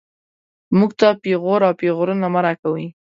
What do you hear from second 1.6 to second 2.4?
او پېغورونه مه